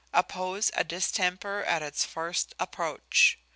[0.13, 3.37] _"Oppose a distemper at its first approach."